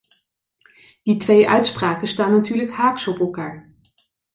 [1.05, 3.75] Die twee uitspraken staan natuurlijk haaks op elkaar.